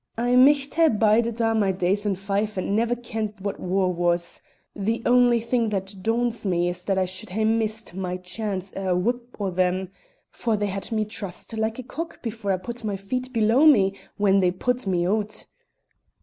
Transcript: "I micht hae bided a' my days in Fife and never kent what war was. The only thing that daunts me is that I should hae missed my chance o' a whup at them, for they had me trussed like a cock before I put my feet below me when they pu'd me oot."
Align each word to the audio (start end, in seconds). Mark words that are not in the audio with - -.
"I 0.17 0.35
micht 0.35 0.73
hae 0.73 0.87
bided 0.89 1.39
a' 1.41 1.53
my 1.53 1.71
days 1.71 2.07
in 2.07 2.15
Fife 2.15 2.57
and 2.57 2.75
never 2.75 2.95
kent 2.95 3.39
what 3.39 3.59
war 3.59 3.93
was. 3.93 4.41
The 4.75 5.03
only 5.05 5.39
thing 5.39 5.69
that 5.69 6.01
daunts 6.01 6.43
me 6.43 6.69
is 6.69 6.85
that 6.85 6.97
I 6.97 7.05
should 7.05 7.29
hae 7.29 7.45
missed 7.45 7.93
my 7.93 8.17
chance 8.17 8.73
o' 8.75 8.87
a 8.87 8.97
whup 8.97 9.39
at 9.39 9.55
them, 9.57 9.91
for 10.31 10.57
they 10.57 10.65
had 10.65 10.91
me 10.91 11.05
trussed 11.05 11.55
like 11.55 11.77
a 11.77 11.83
cock 11.83 12.19
before 12.23 12.51
I 12.51 12.57
put 12.57 12.83
my 12.83 12.97
feet 12.97 13.31
below 13.31 13.67
me 13.67 13.93
when 14.17 14.39
they 14.39 14.49
pu'd 14.49 14.87
me 14.87 15.05
oot." 15.05 15.45